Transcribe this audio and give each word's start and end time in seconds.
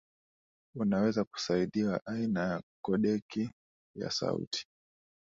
unaweza 0.75 1.23
kusaidiwa 1.23 2.05
aina 2.05 2.39
ya 2.41 2.61
kodeki 2.81 3.51
ya 3.95 4.11
sauti 4.11 4.67